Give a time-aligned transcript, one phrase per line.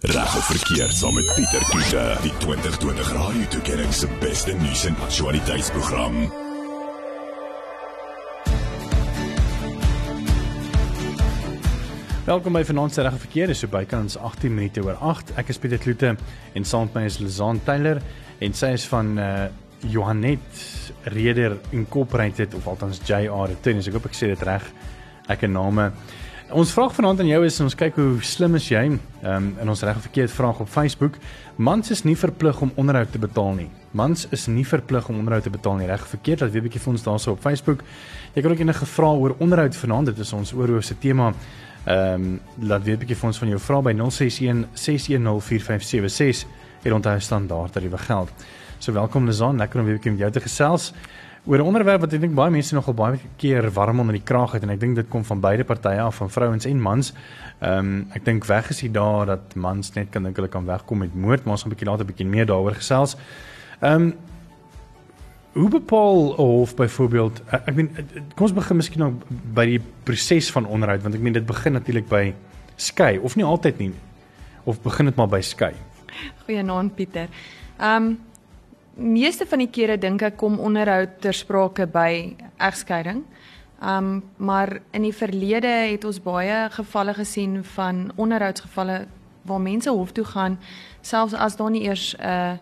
[0.00, 4.94] Reg of verkeerd saam met Pieter Kloete, die 2020 Radio Tuigering se beste nuus en
[5.02, 6.18] aktualiteitsprogram.
[12.24, 15.34] Welkom by Vanaand se Reg of Verkeerd, dis so bykans 18 minute oor 8.
[15.42, 16.14] Ek is Pieter Kloete
[16.54, 17.98] en saam met my is Lizaan Taylor
[18.38, 19.32] en sy is van uh
[19.78, 20.62] Johannet
[21.02, 23.90] Reder Incorporated of althans JR Returns.
[23.90, 24.70] Ek hoop ek sê dit reg.
[25.26, 25.90] Ek en name.
[26.48, 28.80] Ons vraag vanaand aan jou is ons kyk hoe slim is jy?
[28.88, 31.18] Ehm um, in ons reg of verkeerd vraag op Facebook.
[31.60, 33.66] Mans is nie verplig om onderhoud te betaal nie.
[33.92, 35.86] Mans is nie verplig om onderhoud te betaal nie.
[35.90, 37.82] Reg of verkeerd, laat weet 'n bietjie vir ons daarso op Facebook.
[38.34, 41.34] Jy kan ook enige vrae oor onderhoud vanaand, dit is ons oorhoofse tema.
[41.84, 46.46] Ehm um, laat weet 'n bietjie vir ons van jou vrae by 061 6104576
[46.82, 48.30] en onthou standaard tariewe geld.
[48.78, 50.92] So welkom Lizan, lekker om weer 'n bietjie met jou te gesels
[51.48, 54.52] oor 'n onderwerp wat ek dink baie mense nogal baie keer warm onder die kraag
[54.52, 57.12] het en ek dink dit kom van beide partye af, van vrouens en mans.
[57.60, 60.64] Ehm um, ek dink weg is dit daar dat mans net kan dink hulle kan
[60.64, 63.16] wegkom met moord, maar ons gaan 'n bietjie later 'n bietjie meer daaroor gesels.
[63.80, 64.14] Ehm um,
[65.52, 67.90] hoe bepaal hof byvoorbeeld ek meen
[68.34, 69.12] kom ons begin miskien nou
[69.54, 72.34] by die proses van onderhoud want ek meen dit begin natuurlik by
[72.76, 73.92] skei of nie altyd nie
[74.64, 75.72] of begin dit maar by skei.
[76.44, 77.28] Goeienaand Pieter.
[77.78, 78.27] Ehm um,
[78.98, 83.22] meeste van die kere dink ek kom onderhoud ter sprake by egskeiding.
[83.82, 89.06] Um maar in die verlede het ons baie gevalle gesien van onderhoudsgevalle
[89.42, 90.58] waar mense hof toe gaan
[91.00, 92.58] selfs as daar nie eers 'n uh,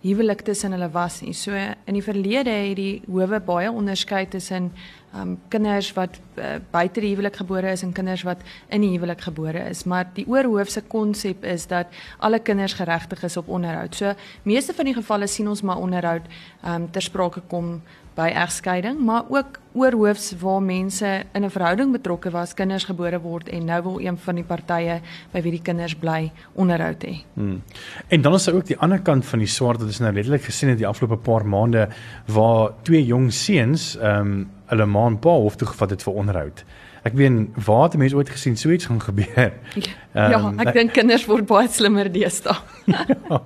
[0.00, 1.34] huwelik tussen hulle was nie.
[1.36, 4.70] So in die verlede het die howe baie onderskei tussen
[5.10, 9.24] um kinders wat uh, buite die huwelik gebore is en kinders wat in die huwelik
[9.26, 13.94] gebore is, maar die oorhoofse konsep is dat alle kinders geregtig is op onderhoud.
[13.94, 14.14] So
[14.46, 16.30] meeste van die gevalle sien ons maar onderhoud
[16.62, 17.80] um ter sprake kom
[18.20, 23.48] by egskeiding, maar ook oorhoofs waar mense in 'n verhouding betrokke was, kinders gebore word
[23.48, 25.00] en nou wil een van die partye
[25.32, 27.14] by wie die kinders bly onderhoud hê.
[27.34, 27.62] Hmm.
[28.08, 30.42] En dan is daar ook die ander kant van die swaard wat ons nou redelik
[30.42, 31.88] gesien het die afgelope paar maande
[32.26, 36.14] waar twee jong seuns ehm um, hulle ma en pa hof toe gevat het vir
[36.14, 36.64] onderhoud.
[37.02, 39.52] Ek weet waar het mense ooit gesien so iets gaan gebeur?
[39.74, 42.56] Ja, um, ja ek dink kinders word baie slimmer deesdae.
[42.90, 43.40] ja.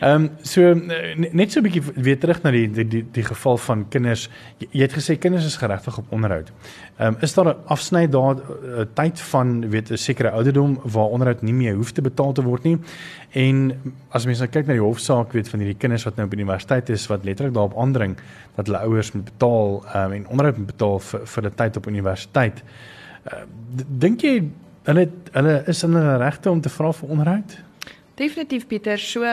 [0.00, 3.56] Ehm um, so net so 'n bietjie weer terug na die die die, die geval
[3.56, 4.28] van kinders.
[4.58, 6.52] Jy, jy het gesê kinders is geregtig op onderhoud.
[6.98, 10.78] Ehm um, is daar 'n afsny daar 'n uh, tyd van weet 'n sekere ouderdom
[10.84, 12.78] waar onderhoud nie meer hoef te betaal te word nie.
[13.32, 13.72] En
[14.10, 16.88] as mense nou kyk na die hofsaak weet van hierdie kinders wat nou op universiteit
[16.88, 18.16] is wat letterlik daarop aandring
[18.56, 21.86] dat hulle ouers moet betaal um, en onderhoud moet betaal vir vir die tyd op
[21.86, 22.62] universiteit.
[23.26, 23.44] Uh,
[23.88, 24.50] Dink jy
[24.88, 27.56] hulle hulle is in hulle regte om te vra vir onderhoud?
[28.18, 29.24] Definitief Pieter, so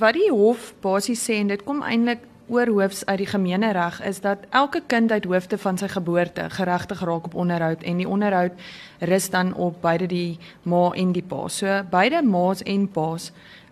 [0.00, 4.44] wat die hof basies sê en dit kom eintlik oorhoofs uit die gemeenereg is dat
[4.50, 8.52] elke kind uit hoofde van sy geboorte geregtig raak op onderhoud en die onderhoud
[9.00, 11.48] rus dan op beide die ma en die pa.
[11.48, 13.30] So beide ma's en pa's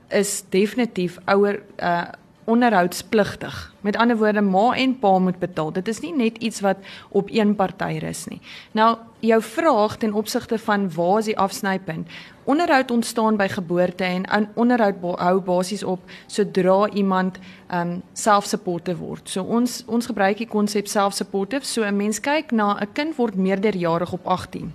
[0.09, 2.13] is definitief ouer uh
[2.45, 3.73] onderhoudspligtig.
[3.81, 5.73] Met ander woorde, ma en pa moet betaal.
[5.73, 6.77] Dit is nie net iets wat
[7.09, 8.41] op een party rus nie.
[8.73, 12.09] Nou, jou vraag ten opsigte van waar is die afsnypunt?
[12.45, 17.39] Onderhoud ontstaan by geboorte en onderhoud hou basies op sodra iemand
[17.71, 19.29] um self-supportive word.
[19.29, 21.65] So ons ons gebruik die konsep self-supportive.
[21.67, 24.73] So 'n mens kyk na 'n kind word meerderjarig op 18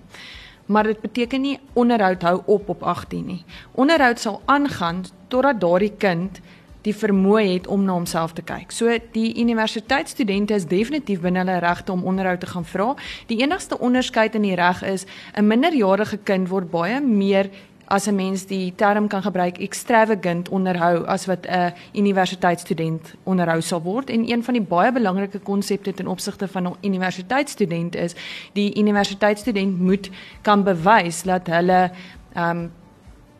[0.67, 3.43] maar dit beteken nie onderhoud hou op op 18 nie.
[3.71, 6.39] Onderhoud sal aangaan totdat daardie kind
[6.81, 8.71] die vermoë het om na homself te kyk.
[8.71, 12.95] So die universiteitsstudente is definitief binne hulle regte om onderhoud te gaan vra.
[13.27, 15.05] Die enigste onderskeid in die reg is
[15.35, 17.49] 'n minderjarige kind word baie meer
[17.87, 23.81] as 'n mens die term kan gebruik extravagant onderhou as wat 'n universiteitsstudent onderhou sal
[23.81, 28.15] word en een van die baie belangrike konsepte ten opsigte van 'n universiteitsstudent is
[28.53, 30.09] die universiteitsstudent moet
[30.41, 31.91] kan bewys dat hulle
[32.35, 32.71] um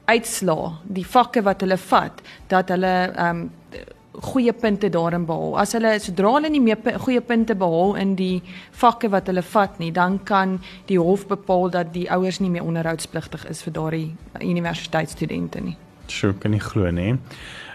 [0.08, 3.50] uitslaa, die vakke wat hulle vat, dat hulle ehm um,
[4.18, 5.60] goeie punte daarin behaal.
[5.62, 8.42] As hulle sodra hulle nie meer goeie punte behaal in die
[8.82, 10.58] vakke wat hulle vat nie, dan kan
[10.90, 14.08] die hof bepaal dat die ouers nie meer onderhoudspligtig is vir daardie
[14.42, 15.76] universiteitsstudente nie.
[16.10, 17.14] Sjoe, kan nie glo nie.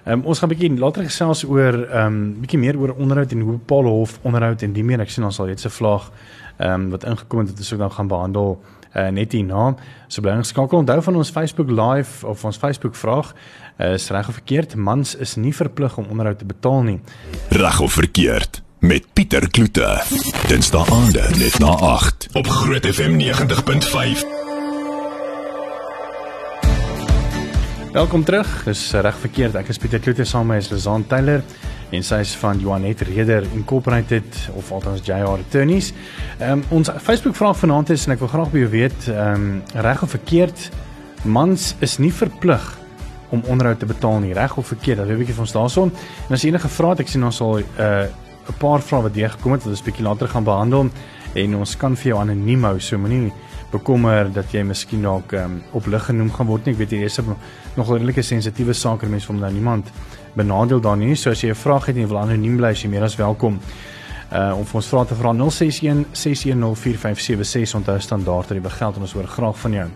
[0.04, 3.32] Ehm um, ons gaan 'n bietjie later gesels oor ehm um, bietjie meer oor onderhoud
[3.32, 6.10] en hoe bepaal hof onderhoud en die meer ek sien ons sal reeds 'n vlaag
[6.58, 8.58] ehm um, wat ingekom het wat ons ook nou gaan behandel
[8.94, 9.72] uh, net hierna.
[10.08, 10.82] So bly ingeskakel.
[10.82, 13.32] Onthou van ons Facebook live of ons Facebook vraag
[13.78, 14.76] uh, is reg of verkeerd?
[14.76, 17.00] Mans is nie verplig om onderhoud te betaal nie.
[17.48, 18.62] Reg of verkeerd?
[18.82, 20.02] Met Pieter Kloete.
[20.50, 24.41] Dinsdae aande net na 8 op Groot FM 90.5.
[27.92, 28.48] Welkom terug.
[28.64, 29.56] Dis reg verkeerd.
[29.60, 31.42] Ek is Pieter Kloete saam met Lizaan Taylor
[31.92, 35.90] en sy is van Joanet Reder Incorporated of althans JR Attorneys.
[36.38, 39.44] Ehm um, ons Facebook vraag vanaand is en ek wil graag by jou weet, ehm
[39.44, 40.64] um, reg of verkeerd,
[41.28, 42.64] mans is nie verplig
[43.28, 45.02] om onderhoud te betaal nie, reg of verkeerd?
[45.02, 45.92] Dat weet 'n bietjie van ons daarson.
[46.28, 48.08] En as enige vrae het, ek sien ons sal 'n uh,
[48.48, 50.88] 'n paar vrae wat deurgekom het wat ons bietjie later gaan behandel
[51.34, 53.32] en ons kan vir jou anoniem hou, so moenie
[53.72, 56.74] bekommer dat jy miskien dalk um, op lig genoem gaan word nie.
[56.74, 57.18] Ek weet jy is
[57.76, 59.90] nog 'n redelike sensitiewe saak en mense van nou niemand
[60.36, 61.14] benadeel daar nie.
[61.16, 63.16] So as jy 'n vraag het en jy wil anoniem bly, is jy meer as
[63.16, 63.60] welkom.
[64.32, 69.02] Uh om vir ons vrae te vra 061 6104576 onthou standaard dat jy begeld en
[69.02, 69.88] ons hoor graag van jou.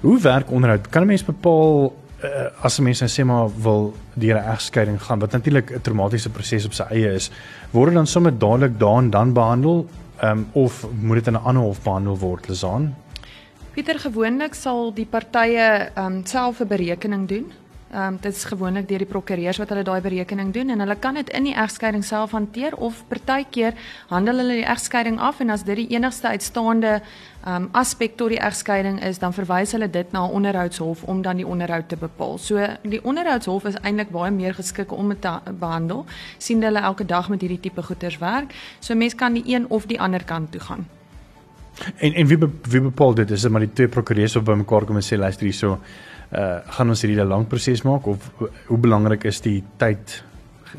[0.00, 0.88] Hoe werk onderhoud?
[0.90, 1.92] Kan 'n mens bepaal
[2.24, 5.80] uh, as 'n mens nou sê maar wil deur 'n egskeiding gaan wat natuurlik 'n
[5.80, 7.30] traumatiese proses op sy eie is,
[7.70, 9.86] word dit dan sommer dadelik daan dan behandel
[10.22, 12.94] um, of moet dit in 'n ander hof behandel word, Lizaan?
[13.72, 17.52] Pieter gewoonlik sal die partye um, self 'n berekening doen
[17.92, 20.94] Ehm um, dit is gewoonlik deur die prokureurs wat hulle daai berekening doen en hulle
[20.96, 23.74] kan dit in die egskeiding self hanteer of partykeer
[24.08, 28.32] handel hulle die egskeiding af en as dit die enigste uitstaande ehm um, aspek tot
[28.32, 31.96] die egskeiding is, dan verwys hulle dit na 'n onderhoudshof om dan die onderhoud te
[31.96, 32.38] bepaal.
[32.38, 36.06] So die onderhoudshof is eintlik baie meer geskik om dit te behandel.
[36.38, 38.54] sien hulle elke dag met hierdie tipe goeders werk.
[38.80, 40.86] So mense kan die een of die ander kant toe gaan.
[41.96, 43.30] En en wie be, wie bepaal dit?
[43.30, 45.78] Is dit maar die twee prokureurs op bymekaar kom en sê luister hierso
[46.32, 48.30] uh gaan ons hierdie 'n lang proses maak of
[48.66, 50.24] hoe belangrik is die tyd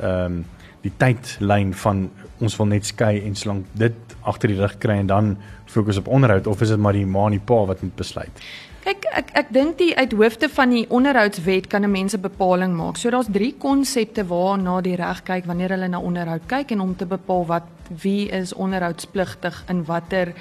[0.02, 0.46] ehm um,
[0.84, 2.10] die tydlyn van
[2.44, 6.08] ons wil net skei en solank dit agter die rug kry en dan fokus op
[6.08, 8.42] onderhoud of is dit maar die ma en die pa wat moet besluit?
[8.84, 12.98] Kyk, ek ek dink die uithoofde van die onderhoudswet kan 'n mens 'n bepaling maak.
[12.98, 16.96] So daar's drie konsepte waarna die reg kyk wanneer hulle na onderhoud kyk en om
[16.96, 17.64] te bepaal wat
[18.02, 20.34] wie is onderhoudspligtig in watter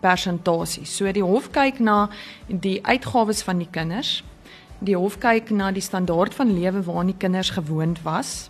[0.00, 0.86] persentasie.
[0.86, 2.08] So die hof kyk na
[2.46, 4.24] die uitgawes van die kinders,
[4.80, 8.49] die hof kyk na die standaard van lewe waaraan die kinders gewoond was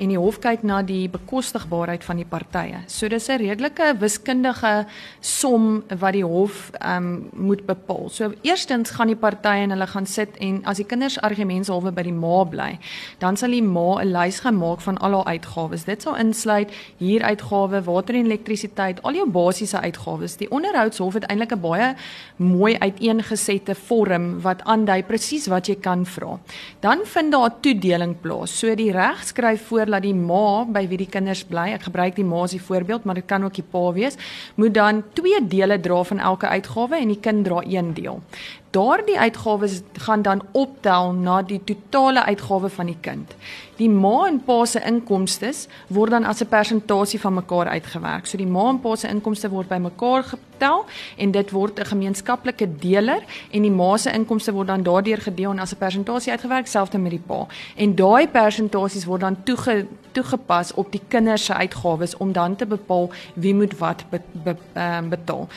[0.00, 2.82] en die hof kyk na die bekostigbaarheid van die partye.
[2.88, 4.86] So dis 'n redelike wiskundige
[5.20, 8.08] som wat die hof ehm um, moet bepaal.
[8.08, 12.02] So eerstens gaan die partye en hulle gaan sit en as die kinders argumentshalwe by
[12.02, 12.78] die ma bly,
[13.18, 15.84] dan sal die ma 'n lys gemaak van al haar uitgawes.
[15.84, 20.36] Dit sal insluit huuruitgawe, water en elektrisiteit, al jou basiese uitgawes.
[20.36, 21.94] Die onderhoudshof het eintlik 'n baie
[22.36, 26.38] mooi uiteengesette vorm wat aandui presies wat jy kan vra.
[26.80, 28.58] Dan vind daar 'n toedeling plaas.
[28.58, 32.16] So die reg skryf voor dat die ma by wie die kinders bly, ek gebruik
[32.16, 34.18] die ma as die voorbeeld, maar dit kan ook die pa wees,
[34.54, 38.22] moet dan twee dele dra van elke uitgawe en die kind dra een deel.
[38.70, 43.32] Daardie uitgawes gaan dan optel na die totale uitgawe van die kind.
[43.80, 45.50] Die ma en pa se inkomste
[45.88, 48.26] word dan as 'n persentasie van mekaar uitgewerk.
[48.26, 50.84] So die ma en pa se inkomste word bymekaar getel
[51.16, 55.50] en dit word 'n gemeenskaplike deler en die ma se inkomste word dan daardeur gedeel
[55.50, 57.46] en as 'n persentasie uitgewerk selfs met die pa.
[57.76, 62.66] En daai persentasies word dan toege, toegepas op die kinders se uitgawes om dan te
[62.66, 65.48] bepaal wie moet wat be, be, uh, betaal.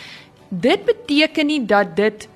[0.49, 2.27] Dit beteken nie dat dit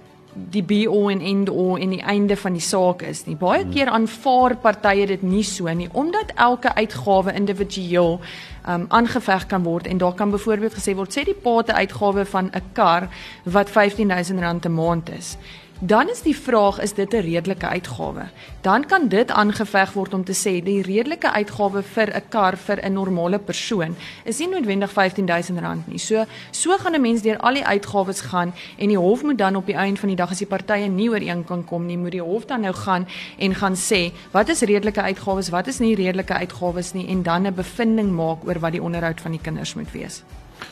[0.49, 3.35] die be all and end all en die einde van die saak is nie.
[3.35, 3.73] Baie hmm.
[3.73, 8.19] keer aanvaar partye dit nie so nie omdat elke uitgawe individueel
[8.67, 12.51] um aangeveg kan word en daar kan byvoorbeeld gesê word sê die pate uitgawe van
[12.51, 13.09] 'n kar
[13.43, 15.37] wat R15000 'n maand is
[15.79, 18.25] dan is die vraag is dit 'n redelike uitgawe.
[18.61, 22.79] Dan kan dit aangeveg word om te sê die redelike uitgawe vir 'n kar vir
[22.81, 25.97] 'n normale persoon is nie noodwendig R15000 nie.
[25.97, 29.55] So so gaan 'n mens deur al die uitgawes gaan en die hof moet dan
[29.55, 32.11] op die einde van die dag as die partye nie ooreen kan kom nie, moet
[32.11, 33.07] die hof dan nou gaan
[33.37, 37.47] en gaan sê wat is redelike uitgawes, wat is nie redelike uitgawes nie en dan
[37.47, 40.23] 'n bevinding maak oor wat die onderhoud van die kinders moet wees.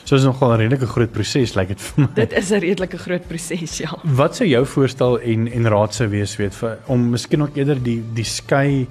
[0.04, 2.14] So is nogal 'n redelike groot proses, lyk like dit vir my.
[2.14, 3.98] Dit is 'n redelike groot proses, ja.
[4.02, 7.82] Wat sou jou voorstel en en raad sou wees weet vir om miskien ook eerder
[7.82, 8.86] die die skei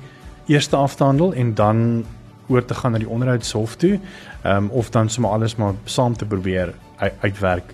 [0.48, 2.06] eers af te handel en dan
[2.48, 4.00] oor te gaan na die onderhoudshof toe,
[4.44, 7.74] ehm um, of dan sommer alles maar saam te probeer uit, uitwerk.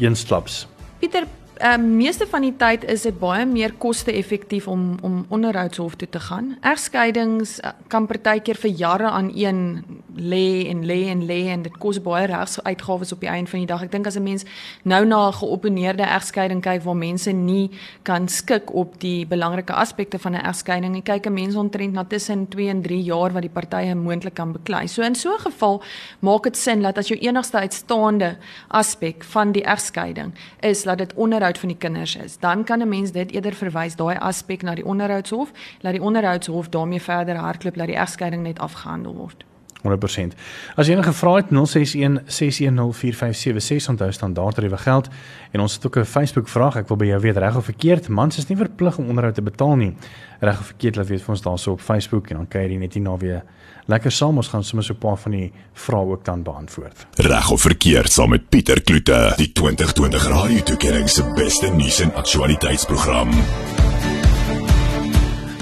[0.00, 0.66] Eensklaps.
[0.98, 1.26] Pieter,
[1.62, 6.08] Ehm um, meeste van die tyd is dit baie meer koste-effektief om om onderhoudshof toe
[6.08, 6.56] te gaan.
[6.60, 9.84] Egskeidings eh, kan partykeer vir jare aan een
[10.16, 13.68] lê en lê en lê en dit kos baie regsuitgawes op die einde van die
[13.70, 13.84] dag.
[13.86, 14.44] Ek dink as 'n mens
[14.82, 17.70] nou na 'n geopeneerde egskeiding kyk waar mense nie
[18.02, 22.04] kan skik op die belangrike aspekte van 'n egskeiding en kyk 'n mens omtrent na
[22.04, 24.88] tussen 2 en 3 jaar wat die partye moontlik kan beklei.
[24.88, 25.82] So in so 'n geval
[26.20, 28.36] maak dit sin dat as jou enigste uitstaande
[28.68, 32.80] aspek van die egskeiding is dat dit onderhoud onderhoud van die kinders is, dan kan
[32.80, 37.36] 'n mens dit eerder verwys daai aspek na die onderhoudshof, laat die onderhoudshof daarmee verder
[37.36, 39.44] hardloop dat die egskeiding net afgehandel word.
[39.82, 40.34] 100%.
[40.76, 45.08] As jy enige vrae het 061 6104576 onthou standaard tariewe geld
[45.52, 48.08] en ons het ook 'n Facebook vraag ek wil by jou weet reg of verkeerd
[48.08, 49.94] mans is nie verplig om onderhoud te betaal nie
[50.40, 52.94] reg of verkeerd laat weet vir ons daarso op Facebook en dan kyk jy net
[52.94, 53.42] hier na weer
[53.86, 57.06] lekker saam ons gaan sommer so 'n paar van die vrae ook dan beantwoord.
[57.16, 62.14] Reg of verkeerd saam met Pieter Kloete, die 2020 Radio Tuigering se beste nuus en
[62.14, 63.30] aktualiteitsprogram.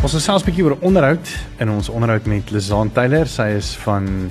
[0.01, 1.29] Ons gesels 'n bietjie oor onderhoud
[1.61, 3.27] in ons onderhoud met Lizaan Taylor.
[3.29, 4.31] Sy is van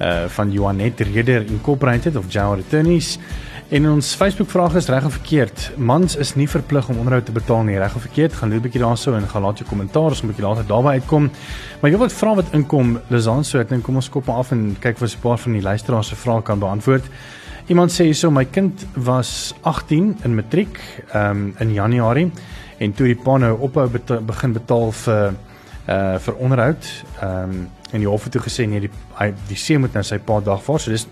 [0.00, 3.18] uh van Joanet Reder Incorporated of Jawa Attorneys.
[3.68, 5.70] En ons Facebook vraag is reg of verkeerd.
[5.76, 8.32] Mans is nie verplig om onderhoud te betaal nie, reg of verkeerd.
[8.32, 10.88] Gaan loop 'n bietjie daarso en gaan laat jou kommentaar ons 'n bietjie later daarby
[10.98, 11.30] uitkom.
[11.80, 14.50] Maar jy wil vra wat inkom Lizaan so ek dink kom ons kop maar af
[14.50, 17.04] en kyk of 'n paar van die luisteraars se vrae kan beantwoord.
[17.68, 20.78] Iemand sê hierso my kind was 18 in matriek
[21.14, 22.32] um in Januarie
[22.84, 25.34] en toe die pa nou ophou beta begin betaal vir
[25.84, 26.86] uh vir onderhoud
[27.20, 27.64] ehm um,
[27.94, 30.40] en die hof het toe gesê nee die hy die seun moet nou sy pa
[30.42, 30.80] dagvaar.
[30.80, 31.06] So dis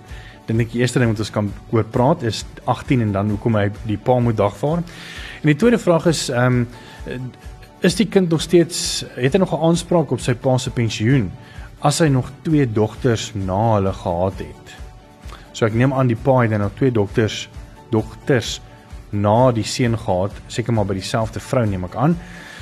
[0.49, 3.59] dink ek die eerste ding wat ons kan oor praat is 18 en dan hoekom
[3.61, 4.83] hy die pa moet dagvaar.
[5.43, 7.31] En die tweede vraag is ehm um,
[7.83, 11.31] is die kind nog steeds het hy nog 'n aanspraak op sy pa se pensioen
[11.81, 14.77] as hy nog twee dogters na hulle gehad het?
[15.53, 17.49] So ek neem aan die pa het dan nog twee dogters
[17.91, 18.61] dogters
[19.13, 22.17] na die seun gehad, seker maar by dieselfde vrou neem ek aan.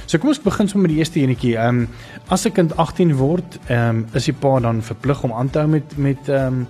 [0.07, 1.55] So kom ons begin sommer met die eerste enetjie.
[1.57, 1.89] Ehm um,
[2.29, 5.59] as 'n kind 18 word, ehm um, is die pa dan verplig om aan te
[5.59, 6.69] hou met met ehm um,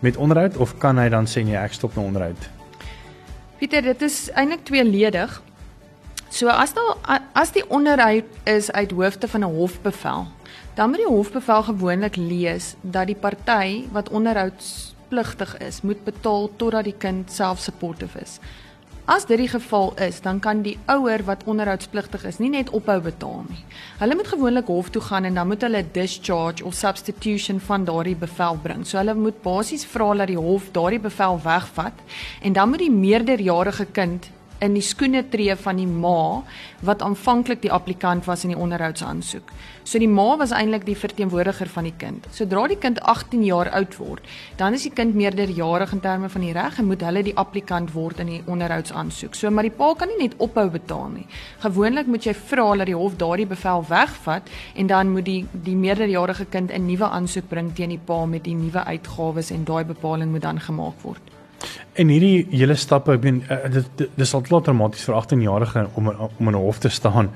[0.00, 2.48] met onderhoud of kan hy dan sê nee, ek stop nou onderhoud?
[3.58, 5.42] Pieter, dit is eintlik tweeledig.
[6.28, 10.26] So as daar as die onderhoud is uit hoofde van 'n hofbevel,
[10.74, 16.84] dan moet die hofbevel gewoonlik lees dat die party wat onderhoudspligtig is, moet betaal totdat
[16.84, 18.38] die kind self-supportive is.
[19.06, 22.96] As dit die geval is, dan kan die ouer wat onderhoudspligtig is nie net ophou
[23.04, 23.60] betaal nie.
[24.00, 28.16] Hulle moet gewoonlik hof toe gaan en dan moet hulle discharge of substitution van daardie
[28.18, 28.82] bevel bring.
[28.82, 32.02] So hulle moet basies vra dat die hof daardie bevel wegvat
[32.42, 34.26] en dan moet die meerderjarige kind
[34.64, 36.42] in die skoene tree van die ma
[36.86, 39.50] wat aanvanklik die applikant was in die onderhoudsaansoek.
[39.86, 42.26] So die ma was eintlik die verteenwoordiger van die kind.
[42.34, 44.24] Sodra die kind 18 jaar oud word,
[44.58, 47.92] dan is die kind meerderjarig in terme van die reg en moet hulle die applikant
[47.94, 49.36] word in die onderhoudsaansoek.
[49.38, 51.26] So maar die pa kan nie net ophou betaal nie.
[51.62, 55.76] Gewoonlik moet jy vra dat die hof daardie bevel wegvat en dan moet die die
[55.76, 59.84] meerderjarige kind 'n nuwe aansoek bring teen die pa met die nuwe uitgawes en daai
[59.84, 61.35] bepaling moet dan gemaak word.
[61.96, 66.10] En hierdie hele stappe, ek meen uh, dit dis al klaar traumaties vir 18-jarige om
[66.12, 67.30] om in 'n hof te staan.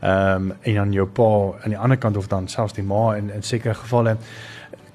[0.00, 1.28] Ehm um, en dan jou pa
[1.62, 4.16] aan die ander kant of dan selfs die ma in in sekere gevalle.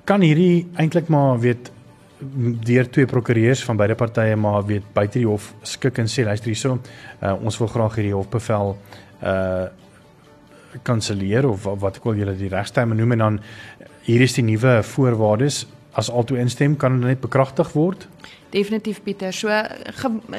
[0.03, 1.71] Kan hierdie eintlik maar weet
[2.63, 6.47] deur twee prokureurs van beide partye maar weet buite die hof skik en sê luister
[6.47, 6.79] hierso
[7.21, 8.77] uh, ons wil graag hierdie hofbevel
[9.23, 9.65] uh
[10.83, 13.13] kanselleer of wat ek wil julle die regsterme noem.
[13.15, 13.39] En dan
[14.03, 15.61] hier is die nuwe voorwaardes
[15.95, 18.07] as altoe instem kan dit net bekragtig word
[18.55, 19.33] Definitief Pieter.
[19.33, 19.49] So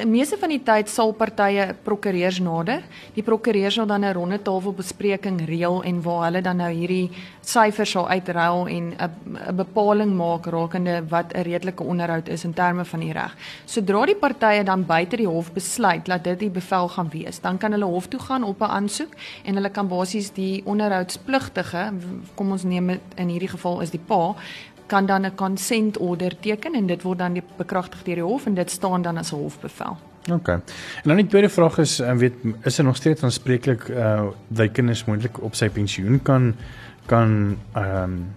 [0.07, 2.81] meeste van die tyd sal partye prokureurs nader.
[3.13, 7.11] Die prokureurs sal dan 'n ronde tafel bespreking reël en waar hulle dan nou hierdie
[7.41, 12.85] syfers sal uitruil en 'n bepaling maak rakende wat 'n redelike onderhoud is in terme
[12.85, 13.35] van die reg.
[13.65, 17.57] Sodra die partye dan buite die hof besluit dat dit die bevel gaan wees, dan
[17.57, 21.93] kan hulle hof toe gaan op 'n aansoek en hulle kan basies die onderhoudspligtige,
[22.35, 24.35] kom ons neem dit in hierdie geval is die pa,
[24.87, 28.53] kan dan 'n consent order teken en dit word dan bekragtig deur die hof en
[28.53, 29.97] dit staan dan as 'n hofbevel.
[30.31, 30.47] OK.
[30.47, 30.61] En
[31.03, 35.05] dan die tweede vraag is, ek weet, is er nog steeds aanspreeklik uh dat kinders
[35.05, 36.55] moontlik op sy pensioen kan
[37.05, 38.33] kan ehm um,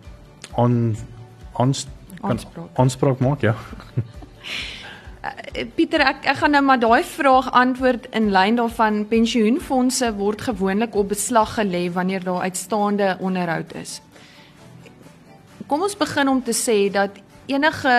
[0.54, 0.96] on
[1.52, 1.86] ons
[2.20, 2.38] kan
[2.74, 3.54] aanspraak maak, ja.
[5.24, 10.40] Uh, Pieter, ek ek gaan nou maar daai vraag antwoord in lyn daarvan pensioenfonde word
[10.40, 14.00] gewoonlik op beslag gelê wanneer daar uitstaande onderhoud is
[15.70, 17.14] kom ons begin om te sê dat
[17.46, 17.96] enige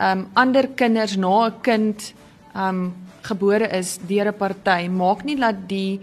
[0.00, 2.14] um ander kinders na 'n kind
[2.54, 6.00] um gebore is deur 'n party maak nie dat die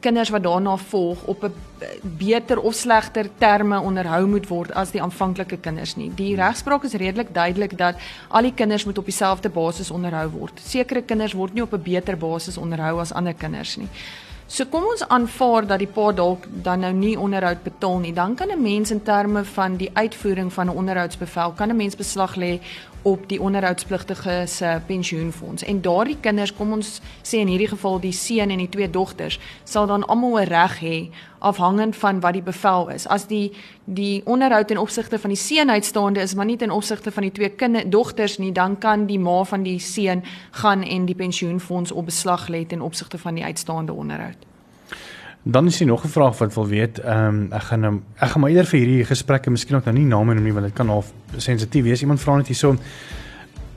[0.00, 1.52] kinders wat daarna volg op 'n
[2.18, 6.10] beter of slegter terme onderhou moet word as die aanvanklike kinders nie.
[6.14, 7.94] Die regspraak is redelik duidelik dat
[8.28, 10.60] al die kinders moet op dieselfde basis onderhou word.
[10.64, 13.88] Sekere kinders word nie op 'n beter basis onderhou as ander kinders nie.
[14.50, 18.34] So kom ons aanvaar dat die pa dalk dan nou nie onderhoud betaal nie, dan
[18.34, 22.34] kan 'n mens in terme van die uitvoering van 'n onderhoudsbevel kan 'n mens beslag
[22.34, 22.58] lê
[23.02, 25.62] op die onderhoudspligtige se pensioenfonds.
[25.62, 29.38] En daardie kinders, kom ons sê in hierdie geval die seun en die twee dogters,
[29.64, 33.06] sal dan almal 'n reg hê afhangend van wat die bevel is.
[33.06, 33.52] As die
[33.84, 37.32] die onderhoud in opsigte van die seun uitstaande is, maar nie ten opsigte van die
[37.32, 41.92] twee kinde dogters nie, dan kan die ma van die seun gaan en die pensioenfonds
[41.92, 44.49] op beslag lê ten opsigte van die uitstaande onderhoud.
[45.42, 46.98] Dan is hier nog 'n vraag wat wil weet.
[46.98, 49.96] Ehm um, ek gaan nou ek gaan maar eerder vir hierdie gesprekke miskien ook nou
[49.96, 52.00] nie name noem nie want dit kan half sensitief wees.
[52.00, 52.76] Iemand vra net hierso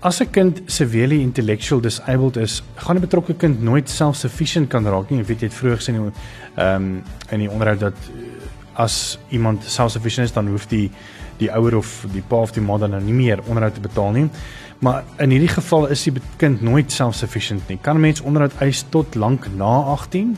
[0.03, 5.09] As 'n kind severely intellectual disabled is, gaan 'n betrokke kind nooit self-sufficient kan raak
[5.09, 5.19] nie.
[5.19, 7.93] Ek weet jy het vroeër gesê ehm um, in die onderhoud dat
[8.73, 10.91] as iemand self-sufficient is, dan hoef die
[11.37, 14.11] die ouer of die pa of die ma dan nou nie meer onderhoud te betaal
[14.11, 14.29] nie.
[14.79, 17.77] Maar in hierdie geval is die kind nooit self-sufficient nie.
[17.81, 20.37] Kan 'n mens onderhoud eis tot lank na 18?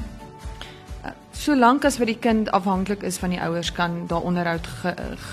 [1.35, 4.67] Solank as wat die kind afhanklik is van die ouers kan daar onderhoud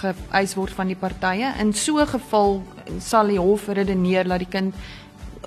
[0.00, 1.52] geëis ge, word van die partye.
[1.58, 2.62] In so 'n geval
[2.98, 4.74] sal die hof redeneer dat die kind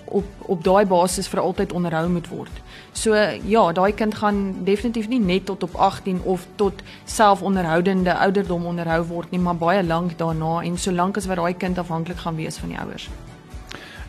[0.06, 2.62] op op daai basis vir altyd onderhou moet word.
[2.92, 6.74] So ja, daai kind gaan definitief nie net tot op 18 of tot
[7.06, 11.78] selfonderhoudende ouderdom onderhou word nie, maar baie lank daarna en solank as wat daai kind
[11.78, 13.10] afhanklik gaan wees van die ouers.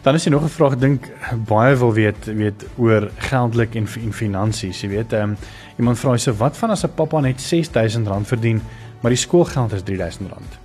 [0.07, 1.09] Dan is hier nog 'n vraag ek dink
[1.47, 4.81] baie wil weet weet oor geldelik en, en finansies.
[4.81, 5.37] Jy weet, um,
[5.79, 8.63] iemand vra so wat van as 'n pappa net R6000 verdien,
[9.01, 10.59] maar die skoolgeld is R3000?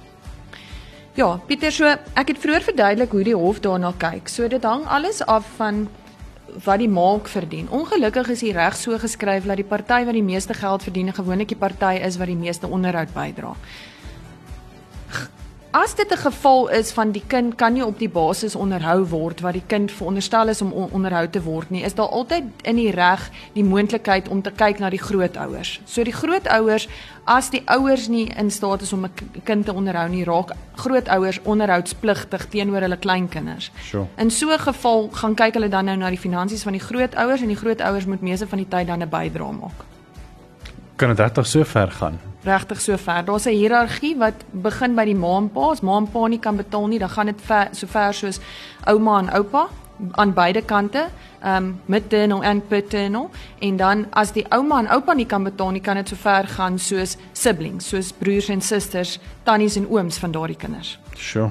[1.13, 4.27] Ja, Pieter, so ek het vroeër verduidelik hoe die hof daarna kyk.
[4.27, 5.89] So dit hang alles af van
[6.63, 7.69] wat die maak verdien.
[7.69, 11.47] Ongelukkig is die reg so geskryf dat die party wat die meeste geld verdien, gewoonlik
[11.47, 13.55] die party is wat die meeste onderhoud bydra.
[15.71, 19.39] As dit 'n geval is van die kind kan nie op die basis onderhou word
[19.39, 22.91] wat die kind veronderstel is om onderhou te word nie, is daar altyd in die
[22.91, 25.81] reg die moontlikheid om te kyk na die grootouers.
[25.85, 26.87] So die grootouers,
[27.23, 29.11] as die ouers nie in staat is om 'n
[29.43, 33.71] kind te onderhou nie, raak grootouers onderhoudspligtig teenoor hulle kleinkinders.
[33.81, 34.07] Sure.
[34.17, 37.41] In so 'n geval gaan kyk hulle dan nou na die finansies van die grootouers
[37.41, 39.85] en die grootouers moet meeste van die tyd dan 'n bydrae maak.
[40.95, 42.30] Kan dit regtig so ver gaan?
[42.43, 43.25] Regtig so ver.
[43.25, 45.71] Daar's 'n hiërargie wat begin by die ma en pa.
[45.71, 48.39] As ma en pa nie kan betaal nie, dan gaan dit ver so ver soos
[48.85, 49.67] ouma en oupa
[50.11, 51.07] aan beide kante,
[51.41, 53.29] ehm um, maternal en paternal
[53.59, 56.47] en dan as die ouma en oupa nie kan betaal nie, kan dit so ver
[56.47, 60.99] gaan soos siblings, soos broers en susters, tannies en ooms van daardie kinders.
[61.15, 61.49] Sure.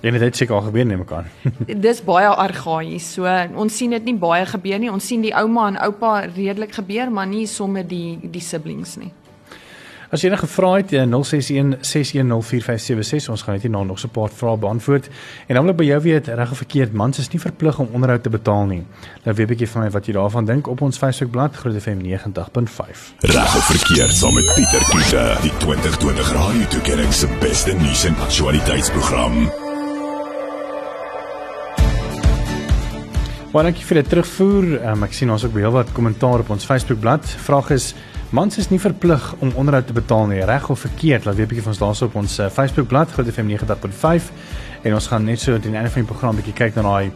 [0.00, 1.30] En dit het seker al gebeur neem ek aan.
[1.86, 3.12] Dis baie argaïs.
[3.16, 3.26] So
[3.58, 4.90] ons sien dit nie baie gebeur nie.
[4.94, 9.10] Ons sien die ouma en oupa redelik gebeur, maar nie sommer die die siblings nie.
[10.08, 13.28] As jy enige vrae het, 061 6104576.
[13.28, 15.08] Ons gaan net hier na nog so 'n paar vrae beantwoord.
[15.48, 17.88] En dan wil ek by jou weet, reg of verkeerd, mans is nie verplig om
[17.92, 18.86] onderhoud te betaal nie.
[19.24, 22.00] Nou weet 'n bietjie van my wat jy daarvan dink op ons Facebookblad Groot FM
[22.00, 23.12] 90.5.
[23.18, 28.16] Reg of verkeerd saam met Pieter Kiefer, die 2020 Radio Tuigering se beste nuus en
[28.16, 29.52] aktualiteitsprogram.
[33.52, 34.90] Baie dankie vir die terugvoer.
[34.90, 37.24] Um, ek sien ons ook baie wat kommentaar op ons Facebookblad.
[37.24, 37.94] Vraag is
[38.28, 41.24] Mans is nie verplig om onderhoud te betaal nie, reg of verkeerd.
[41.24, 44.24] Laat weet 'n bietjie van ons daarso op ons uh, Facebookblad Groot FM 90.5
[44.82, 47.10] en ons gaan net so teen die einde van die program bietjie kyk na daai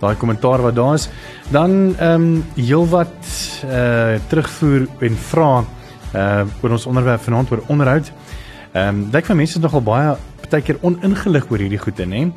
[0.00, 1.08] daai kommentaar wat daar is.
[1.50, 3.16] Dan ehm um, heelwat
[3.64, 5.64] eh uh, terugvoer en vra
[6.12, 8.12] eh uh, oor ons onderwerp vanaand oor onderhoud.
[8.72, 12.28] Ehm um, dink van mense is nogal baie partykeer oningelig oor hierdie goede, nê.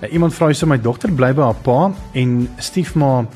[0.00, 3.26] Uh, iemand vra hyse my dogter bly by haar pa en stiefma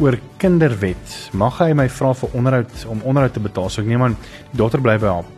[0.00, 1.16] oor kinderwet.
[1.36, 3.68] Mag hy my vra vir onderhoud om onderhoud te betaal?
[3.68, 4.16] So ek neem aan
[4.52, 5.28] die dogter bly by haar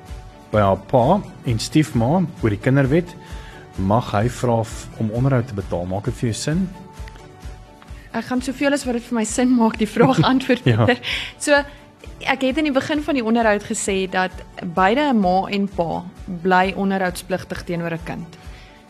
[0.53, 1.05] by haar pa
[1.49, 3.15] en stiefma oor die kinderwet.
[3.81, 4.61] Mag hy vra
[5.01, 5.87] om onderhoud te betaal?
[5.89, 6.67] Maak dit vir jou sin?
[8.13, 10.69] Ek gaan soveel as wat dit vir my sin maak die vraag antwoord.
[10.69, 10.87] ja.
[11.41, 11.57] So
[12.29, 14.33] ek het in die begin van die onderhoud gesê dat
[14.77, 16.05] beide 'n ma en pa
[16.43, 18.39] bly onderhoudspligtig teenoor 'n kind.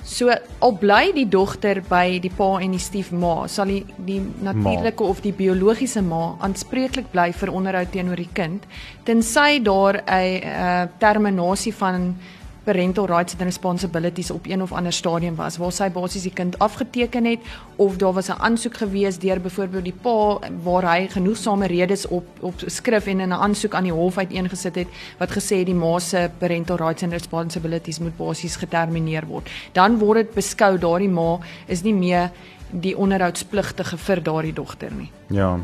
[0.04, 5.04] So al bly die dogter by die pa en die stiefma, sal die die natuurlike
[5.06, 8.66] of die biologiese ma aanspreeklik bly vir onderhoud teenoor die kind
[9.06, 12.16] tensy daar 'n uh, terminasie van
[12.64, 16.58] parental rights and responsibilities op een of ander stadium was waar sy basies die kind
[16.58, 17.38] afgeteken het
[17.76, 22.26] of daar was 'n aansoek gewees deur byvoorbeeld die pa waar hy genoegsame redes op
[22.40, 25.74] op skrif en in 'n aansoek aan die hof uiteengesit het wat gesê het die
[25.74, 29.50] ma se parental rights and responsibilities moet basies getermineer word.
[29.72, 32.30] Dan word dit beskou daardie ma is nie meer
[32.70, 35.10] die onderhoudspligtige vir daardie dogter nie.
[35.26, 35.58] Ja.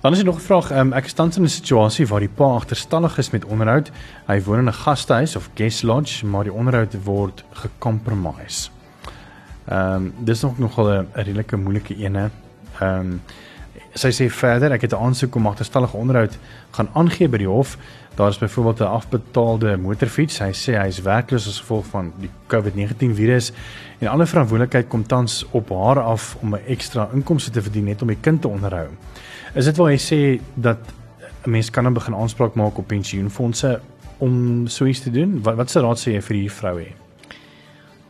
[0.00, 0.70] Dan is er nog 'n vraag.
[0.70, 3.90] Um, ek is tans in 'n situasie waar die pa agterstallig is met onderhoud.
[4.26, 8.70] Hy woon in 'n gastehuis of guest lodge, maar die onderhoud word gecompromise.
[9.64, 12.30] Ehm um, dis nog nogal 'n redelike moeilike ene.
[12.80, 13.22] Ehm um,
[13.94, 16.38] sy sê verder, ek het 'n aansoek om agterstallige onderhoud
[16.70, 17.76] gaan aangee by die hof.
[18.14, 20.38] Daar is byvoorbeeld 'n afbetaalde motorfiets.
[20.38, 23.52] Hy sê hy is werkloos as gevolg van die COVID-19 virus
[23.98, 28.02] en alle verantwoordelikheid kom tans op haar af om 'n ekstra inkomste te verdien net
[28.02, 28.88] om die kind te onderhou.
[29.54, 30.78] Is dit waar hy sê dat
[31.46, 33.80] 'n mens kan dan begin aanspraak maak op pensioenfonde
[34.18, 35.42] om so iets te doen?
[35.42, 36.92] Wat wat se raad sê jy vir hierdie vrou hê?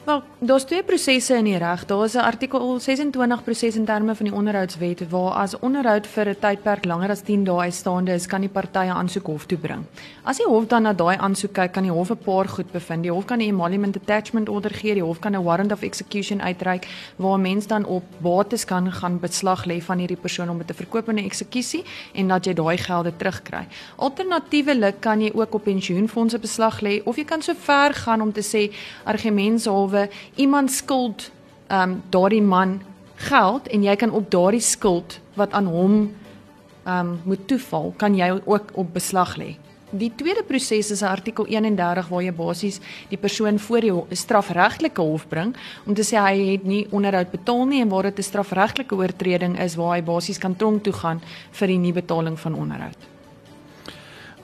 [0.04, 1.84] Wel, daar's twee prosesse in die reg.
[1.86, 6.28] Daar is 'n artikel 26 proses in terme van die onderhoudswet waar as onderhoud vir
[6.28, 9.84] 'n tydperk langer as 10 dae uitstaande is, kan die partye aansoek hof toe bring.
[10.22, 13.02] As die hof dan na daai aansoek kyk, kan die hof 'n paar goed bevind.
[13.02, 16.40] Die hof kan 'n emolument attachment order gee, die hof kan 'n warrant of execution
[16.40, 20.58] uitreik waar 'n mens dan op bates kan gaan beslag lê van hierdie persoon om
[20.58, 23.66] dit te verkoop in 'n eksekusie en dat jy daai gelde terugkry.
[23.96, 28.32] Alternatiefelik kan jy ook op pensioenfonde beslag lê of jy kan so ver gaan om
[28.32, 28.72] te sê
[29.04, 31.30] argumentshalwe iemand skuld
[31.68, 32.78] ehm um, daardie man
[33.28, 35.96] geld en jy kan op daardie skuld wat aan hom
[36.84, 39.56] ehm um, moet toeval, kan jy ook op beslag lê.
[39.90, 45.24] Die tweede proses is artikel 31 waar jy basies die persoon voor die strafregtelike hof
[45.28, 45.54] bring
[45.86, 49.58] om te sê hy het nie onderhoud betaal nie en waar dit 'n strafregtelike oortreding
[49.58, 51.22] is waar hy basies kan tronk toe gaan
[51.52, 53.17] vir die nie betaling van onderhoud.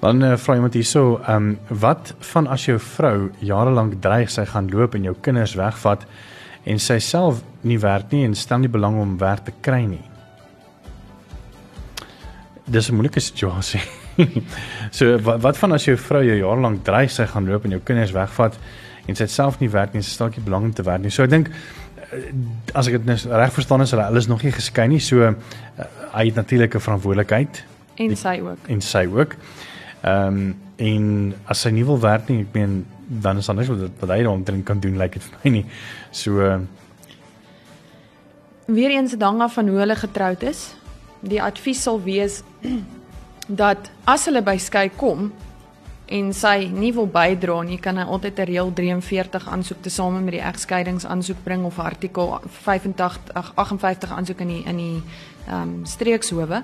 [0.04, 4.28] Dan uh, vra iemand hierso, ehm um, wat van as jou vrou jare lank dreig
[4.30, 6.04] sy gaan loop en jou kinders wegvat
[6.68, 10.02] en sy self nie werk nie en stel nie belang om werk te kry nie?
[12.68, 13.80] Dis 'n moeilike situasie.
[14.98, 17.70] so wat, wat van as jou vrou jou jaar lank dreig sy gaan loop en
[17.70, 18.60] jou kinders wegvat
[19.08, 21.10] en sy self nie werk nie, sy stel nie belang om te werk nie.
[21.10, 22.28] So ek dink eh,
[22.74, 25.00] as ek dit nou reg verstaan is hulle is nog nie geskei nie.
[25.00, 25.32] So uh,
[26.12, 27.64] hy het natuurlik 'n verantwoordelikheid
[27.96, 28.68] en sy ook.
[28.68, 29.36] En sy ook.
[30.04, 32.80] Ehm um, en as sy nie wil werk nie, ek meen
[33.22, 35.64] dan is anders wat wat hy dan kan doen like dit vir my nie.
[36.10, 36.58] So uh,
[38.66, 40.74] weer eens dank af van hoe hulle getroud is.
[41.20, 42.42] Die advies sal wees
[43.62, 45.30] dat as hulle by skei kom
[46.06, 50.20] en sy nie wil bydra nie, kan hy altyd 'n reël 43 aansoek te same
[50.20, 55.02] met die egskeidingsaansoek bring of artikel 85 58 aansoek in die in die
[55.48, 56.62] ehm um, streekshowe.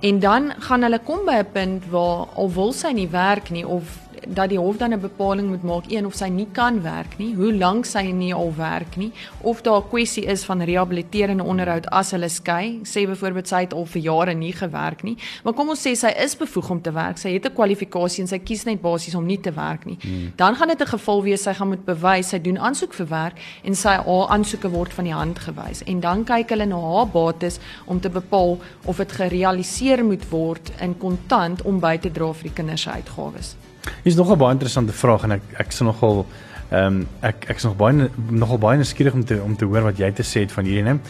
[0.00, 3.66] En dan gaan hulle kom by 'n punt waar al wil sy nie werk nie
[3.66, 3.84] of
[4.28, 7.34] dat die hof dan 'n bepaling moet maak een of sy nie kan werk nie,
[7.34, 11.86] hoe lank sy nie al werk nie, of daar 'n kwessie is van rehabiliterende onderhoud
[11.90, 15.68] as hulle skei, sê byvoorbeeld sy het al vir jare nie gewerk nie, maar kom
[15.68, 18.64] ons sê sy is bevoeg om te werk, sy het 'n kwalifikasie en sy kies
[18.64, 19.98] net basies om nie te werk nie.
[20.00, 20.32] Hmm.
[20.36, 23.38] Dan gaan dit 'n geval wees sy gaan moet bewys sy doen aansoek vir werk
[23.64, 27.06] en sy haar aansoeke word van die hand gewys en dan kyk hulle na haar
[27.06, 32.32] bates om te bepaal of dit gerealiseer moet word in kontant om by te dra
[32.32, 33.56] vir die kinders se uitgawes.
[34.02, 36.26] Hier's nog 'n baie interessante vraag en ek ek sien nogal
[36.70, 39.82] ehm um, ek ek is nog baie nogal baie nuuskierig om te om te hoor
[39.82, 41.00] wat jy te sê het van hierdie neem.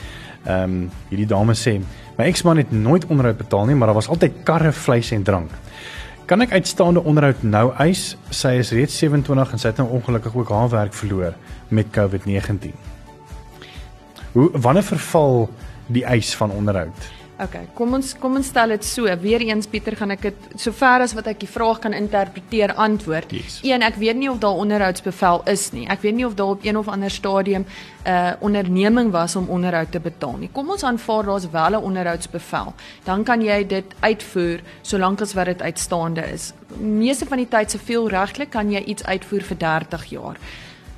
[0.45, 1.81] Ehm um, hierdie dame sê
[2.19, 5.51] my eksman het nooit onderhoud betaal nie, maar daar was altyd karre, vleis en drank.
[6.27, 8.17] Kan ek uitstaande onderhoud nou eis?
[8.31, 11.35] Sy is reeds 27 en sy het nou ongelukkig ook haar werk verloor
[11.69, 12.71] met COVID-19.
[14.33, 15.51] Hoe wanneer verval
[15.87, 17.20] die eis van onderhoud?
[17.41, 19.09] Okay, kom ons kom ons stel dit so.
[19.23, 23.33] Weereens Pieter, gaan ek dit sover as wat ek die vraag kan interpreteer antwoord.
[23.33, 23.61] Yes.
[23.65, 25.87] Een, ek weet nie of daar onderhoudsbevel is nie.
[25.89, 29.49] Ek weet nie of daar op een of ander stadium 'n uh, onderneming was om
[29.49, 30.51] onderhoud te betaal nie.
[30.53, 32.75] Kom ons aanvaar daar's wel 'n onderhoudsbevel.
[33.05, 36.53] Dan kan jy dit uitvoer solank as wat dit uitstaande is.
[36.77, 40.37] Meeste van die tyd se veel regtelik kan jy iets uitvoer vir 30 jaar.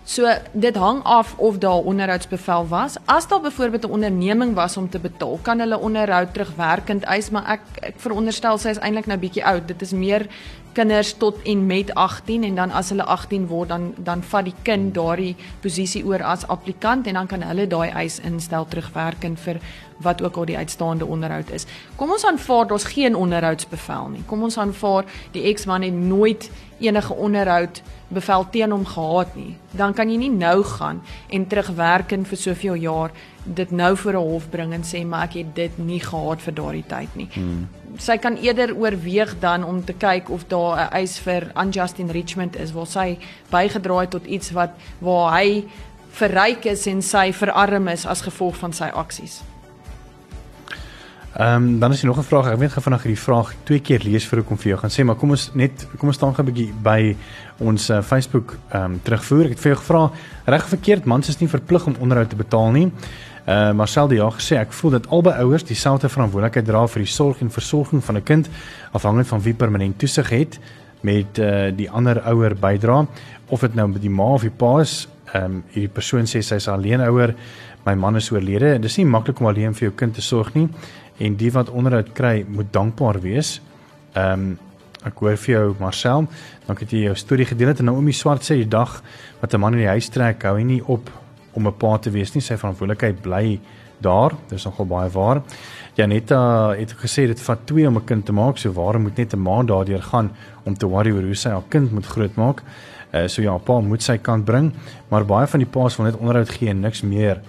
[0.05, 2.97] So dit hang af of daar onderhoudsbevel was.
[3.05, 7.45] As daar byvoorbeeld 'n onderneming was om te betaal, kan hulle onderhoud terugwerkend eis, maar
[7.47, 9.69] ek ek veronderstel sy is eintlik nou bietjie oud.
[9.69, 10.27] Dit is meer
[10.73, 14.55] kinders tot en met 18 en dan as hulle 18 word dan dan vat die
[14.62, 19.61] kind daardie posisie oor as applikant en dan kan hulle daai eis instel terugwerkend vir
[20.03, 21.67] wat ook al die uitstaande onderhoud is.
[21.97, 24.23] Kom ons aanvaar daar's geen onderhoudsbevel nie.
[24.27, 26.51] Kom ons aanvaar die eksman het nooit
[26.83, 29.57] enige onderhoud bevel teen hom gehad nie.
[29.71, 33.14] Dan kan jy nie nou gaan en terugwerkend vir soveel jaar
[33.45, 36.55] dit nou voor 'n hof bring en sê maar ek het dit nie gehad vir
[36.55, 37.29] daardie tyd nie.
[37.33, 37.68] Hmm.
[37.97, 42.57] Sy kan eerder oorweeg dan om te kyk of daar 'n eis vir unjust enrichment
[42.57, 43.18] is waar sy
[43.51, 45.64] bygedra het tot iets wat waar hy
[46.11, 49.42] verryk is en sy verarm is as gevolg van sy aksies.
[51.33, 52.51] Ehm um, dan is daar nog 'n vraag.
[52.51, 55.05] Ek weet gefvanaand hierdie vraag twee keer lees vir ek kom vir jou gaan sê,
[55.05, 57.16] maar kom ons net kom ons staan gou 'n bietjie by
[57.59, 59.45] ons uh, Facebook ehm um, terugvoer.
[59.45, 60.11] Ek het vir jou gevra
[60.45, 62.92] reg of verkeerd mans is nie verplig om onderhoud te betaal nie.
[63.47, 67.03] Uh eh, Marcel die jaar gesê ek voel dat albei ouers dieselfde verantwoordelikheid dra vir
[67.03, 68.49] die sorg en versorging van 'n kind
[68.92, 70.59] afhangend van wie permanent toesig het
[71.01, 73.07] met uh die ander ouer bydra
[73.49, 75.09] of dit nou met die ma of die pa is.
[75.33, 77.35] Ehm um, hierdie persoon sê sy is alleen ouer.
[77.85, 80.55] My man is oorlede en dis nie maklik om alleen vir jou kind te sorg
[80.55, 80.68] nie
[81.23, 83.61] en die wat onderhoud kry moet dankbaar wees.
[84.13, 84.59] Ehm um,
[85.03, 86.29] ek hoor vir jou Marcel,
[86.69, 89.01] dankie dat jy jou storie gedeel het en Naomi Swart sê die dag
[89.41, 91.11] wat 'n man in die huis trek, hou hy nie op
[91.55, 93.59] om 'n pa te wees nie, sy verantwoordelikheid bly
[94.01, 94.31] daar.
[94.49, 95.43] Dit is nogal baie waar.
[95.95, 99.35] Janetta het gesê dit vat 2 om 'n kind te maak, so waarom moet net
[99.35, 100.31] 'n ma daardeur gaan
[100.65, 102.63] om te worry oor hoe sy haar kind moet grootmaak?
[103.13, 104.73] Uh, so ja, pa moet sy kant bring,
[105.09, 107.43] maar baie van die pa's wil net onderhoud gee en niks meer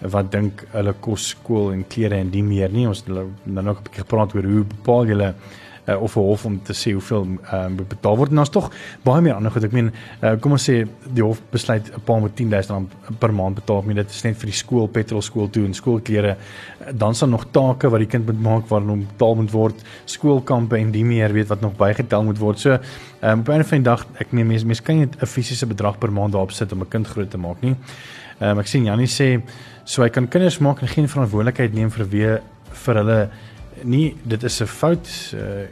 [0.00, 2.86] wat dink hulle kos skool en klere en die meer nie?
[2.88, 5.34] Ons dan nog 'n bietjie gepraat oor hoe bepaal julle
[5.90, 8.30] uh, of 'n hof om te sê hoeveel um, betaal word.
[8.30, 8.70] En daar's tog
[9.02, 9.64] baie meer ander goed.
[9.64, 13.32] Ek meen uh, kom ons sê die hof besluit 'n paar moet 10000 rand per
[13.34, 13.82] maand betaal.
[13.82, 16.36] Maar dit is net vir die skool petrol skool toe en skoolklere.
[16.92, 19.82] Dan sal nog take wat die kind moet maak waarin hom betaal moet word.
[20.04, 22.58] Skoolkampe en die meer weet wat nog bygetel moet word.
[22.58, 22.78] So
[23.22, 26.12] um, op 'n die dag ek meen mense mens kan nie 'n fisiese bedrag per
[26.12, 27.76] maand daarop sit om 'n kind groot te maak nie.
[28.40, 29.42] Um, ek sien Jannie sê
[29.90, 32.28] So hy kan kinders maak en geen verantwoordelikheid neem vir wie
[32.84, 33.18] vir hulle
[33.82, 35.66] nie dit is 'n fout uh,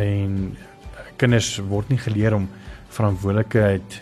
[0.00, 0.56] en
[1.20, 2.48] kinders word nie geleer om
[2.88, 4.00] verantwoordelikheid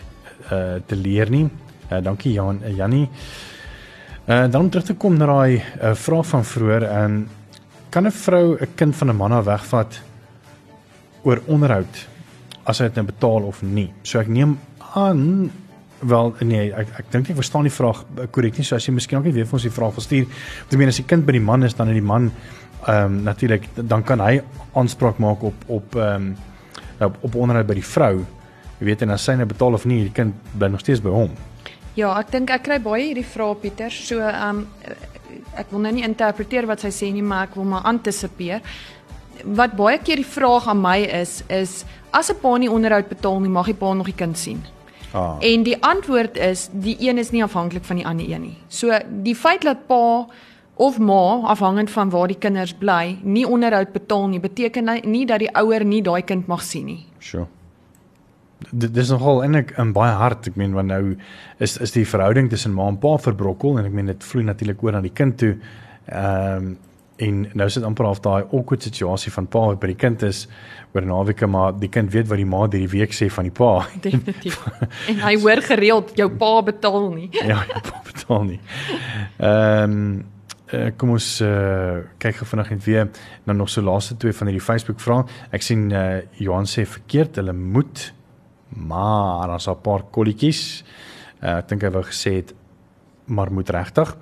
[0.51, 1.49] uh te leer nie.
[1.91, 3.09] Uh dankie Jan uh, Jannie.
[4.27, 7.41] Uh dan om terug te kom na daai uh, vraag van vroeër en uh,
[7.91, 10.01] kan 'n vrou 'n kind van 'n man af wegvat
[11.23, 12.07] oor onderhoud
[12.63, 13.91] as hy dit nou betaal of nie.
[14.03, 14.59] So ek neem
[14.95, 15.51] aan
[16.01, 18.65] wel nee, ek ek dink ek verstaan die vraag korrek nie.
[18.65, 20.27] So as jy miskien ook nie weet vir ons die vraag gestuur.
[20.67, 22.31] Ek meen as die kind by die man is dan is die man
[22.87, 24.41] ehm um, natuurlik dan kan hy
[24.73, 26.35] aanspraak maak op op ehm um,
[27.01, 28.25] op, op onderhoud by die vrou.
[28.79, 31.01] Jy weet en as sy net nou betaal of nie, die kind bly nog steeds
[31.01, 31.33] by hom.
[31.95, 33.93] Ja, ek dink ek kry baie hierdie vrae Pieter.
[33.93, 34.67] So ehm um,
[35.55, 38.61] ek wil nou nie interpreteer wat sy sê nie, maar ek wil maar antisipeer.
[39.45, 43.39] Wat baie keer die vraag aan my is is as 'n pa nie onderhoud betaal
[43.39, 44.63] nie, mag die pa nog die kind sien.
[45.11, 45.35] Ah.
[45.39, 48.57] En die antwoord is die een is nie afhanklik van die ander een nie.
[48.67, 50.27] So die feit dat pa
[50.75, 55.43] of ma afhangend van waar die kinders bly, nie onderhoud betaal nie, beteken nie dat
[55.43, 57.03] die ouer nie daai kind mag sien nie.
[57.19, 57.47] Sure.
[58.69, 60.47] Dit is nogal eintlik in baie hard.
[60.47, 61.15] Ek meen want nou
[61.59, 64.83] is is die verhouding tussen ma en pa verbrokkel en ek meen dit vloei natuurlik
[64.85, 65.57] oor na die kind toe.
[66.07, 66.71] Ehm um,
[67.21, 70.45] en nou sit amper half daai awkward situasie van pa wat by die kind is
[70.95, 73.71] oor naweke maar die kind weet wat die ma hierdie week sê van die pa.
[74.05, 74.59] Definitief.
[75.11, 77.29] en hy hoor gereeld jou pa betaal nie.
[77.51, 78.61] ja, jou pa betaal nie.
[79.39, 80.05] Ehm um,
[80.71, 83.09] uh, kom ons uh, kyk gou vinnig net weer
[83.45, 85.25] na nog so laaste twee van hierdie Facebook vrae.
[85.51, 88.11] Ek sien uh, Johan sê verkeerd, hulle moet
[88.71, 90.83] maar daar's 'n paar kolletjies.
[91.43, 92.53] Uh, ek dink hy wou gesê het
[93.25, 94.15] maar moet regtig.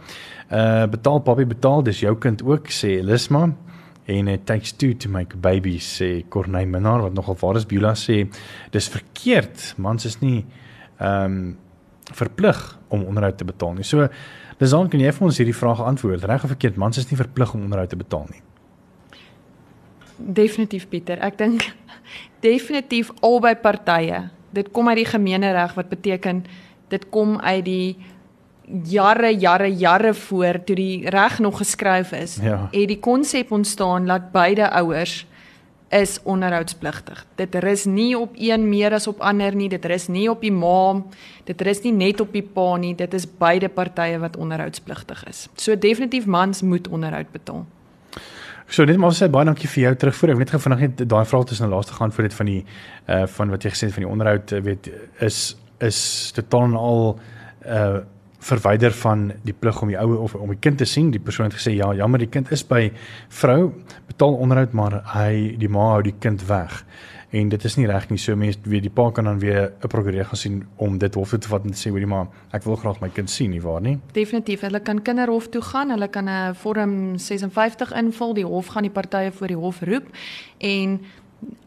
[0.49, 3.51] Uh betaal papie betaal, dis jou kind ook sê Lisma
[4.09, 7.93] en it takes two to make babies sê Corneille Minnar wat nogal waar is Bula
[7.93, 8.23] sê
[8.73, 10.45] dis verkeerd mans is nie
[10.97, 11.57] ehm um,
[12.09, 12.57] verplig
[12.89, 13.85] om onderhoud te betaal nie.
[13.85, 14.07] So
[14.57, 16.23] dis dan kan jy vir ons hierdie vraag antwoord.
[16.25, 18.41] Reg of verkeerd mans is nie verplig om onderhoud te betaal nie.
[20.17, 21.21] Definitief Pieter.
[21.21, 21.67] Ek dink
[22.47, 24.25] definitief albei partye
[24.57, 26.43] dit kom uit die gemeenereg wat beteken
[26.89, 27.97] dit kom uit die
[28.83, 32.67] jare jare jare voor toe die reg nog geskryf is ja.
[32.71, 35.25] het die konsep ontstaan dat beide ouers
[35.89, 37.25] is onderhoudspligtig.
[37.35, 40.51] Dit rus nie op een meer as op ander nie, dit rus nie op die
[40.53, 41.01] ma,
[41.49, 45.47] dit rus nie net op die pa nie, dit is beide partye wat onderhoudspligtig is.
[45.57, 47.65] So definitief mans moet onderhoud betaal.
[48.69, 50.35] So net maar sê baie dankie vir jou terugvoer.
[50.35, 52.61] Ek net gou vinnig net daai vraag tussen die laaste gaan voor dit van die
[53.09, 54.91] uh van wat jy gesê het van die onderhoud uh, weet
[55.25, 55.39] is
[55.81, 55.99] is
[56.37, 57.03] totaal en al
[57.65, 57.99] uh
[58.39, 61.11] verwyder van die plig om die ouer of om die kind te sien.
[61.11, 62.91] Die persoon het gesê ja, jammer die kind is by
[63.27, 63.73] vrou
[64.07, 66.83] betaal onderhoud maar hy die ma hou die kind weg
[67.29, 68.17] en dit is nie reg nie.
[68.17, 71.29] So mense weet die pa kan dan weer 'n prokureur gaan sien om dit hof
[71.29, 73.81] toe te vat en sê hoorie maar ek wil graag my kind sien nie waar
[73.81, 73.99] nie.
[74.13, 74.61] Definitief.
[74.61, 75.89] Hulle kan kinderhof toe gaan.
[75.89, 78.33] Hulle kan 'n vorm 56 invul.
[78.33, 80.07] Die hof gaan die partye voor die hof roep
[80.57, 80.99] en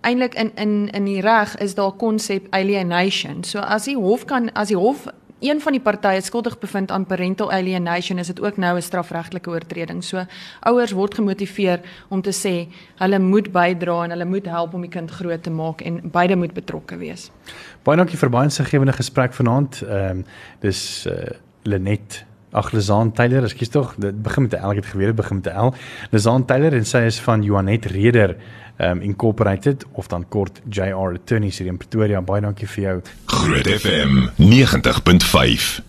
[0.00, 3.44] eintlik in in in die reg is daar konsep alienation.
[3.44, 5.06] So as die hof kan as die hof
[5.42, 9.50] een van die partye skuldig bevind aan parental alienation is dit ook nou 'n strafregtelike
[9.50, 10.04] oortreding.
[10.04, 10.24] So
[10.60, 14.90] ouers word gemotiveer om te sê hulle moet bydra en hulle moet help om die
[14.90, 17.30] kind groot te maak en beide moet betrokke wees.
[17.82, 19.82] Baie dankie vir baie insiggewende gesprek vanaand.
[19.82, 20.24] Ehm um,
[20.60, 21.12] dis uh,
[21.62, 25.16] Lenet Ag Lizaan Taylor, ekskuus tog, dit begin met 'n L, ek het geweet dit
[25.16, 25.74] begin met 'n L.
[26.10, 28.36] Lizaan Taylor en sy is van Joanet Reder
[28.78, 32.20] um Incorporated of dan kort JR Attorneys hier in Pretoria.
[32.20, 33.00] Baie dankie vir jou.
[33.26, 35.82] Groot FM 90.5